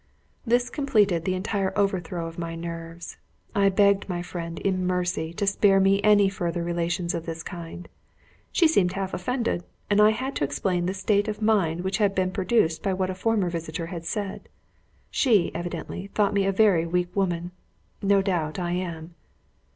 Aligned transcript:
This 0.47 0.71
completed 0.71 1.25
the 1.25 1.35
entire 1.35 1.71
overthrow 1.77 2.25
of 2.25 2.39
my 2.39 2.55
nerves. 2.55 3.17
I 3.53 3.69
begged 3.69 4.09
my 4.09 4.23
friend, 4.23 4.57
in 4.57 4.87
mercy 4.87 5.31
to 5.33 5.45
spare 5.45 5.79
me 5.79 6.01
any 6.01 6.27
further 6.27 6.63
relations 6.63 7.13
of 7.13 7.27
this 7.27 7.43
kind. 7.43 7.87
She 8.51 8.67
seemed 8.67 8.93
half 8.93 9.13
offended, 9.13 9.63
and 9.91 10.01
I 10.01 10.09
had 10.09 10.35
to 10.37 10.43
explain 10.43 10.87
the 10.87 10.95
state 10.95 11.27
of 11.27 11.39
mind 11.39 11.81
which 11.83 11.99
had 11.99 12.15
been 12.15 12.31
produced 12.31 12.81
by 12.81 12.93
what 12.95 13.11
a 13.11 13.13
former 13.13 13.51
visitor 13.51 13.85
had 13.93 14.03
said. 14.03 14.49
She, 15.11 15.53
evidently, 15.53 16.07
thought 16.07 16.33
me 16.33 16.47
a 16.47 16.51
very 16.51 16.87
weak 16.87 17.15
woman. 17.15 17.51
No 18.01 18.23
doubt 18.23 18.57
I 18.57 18.71
am. 18.71 19.13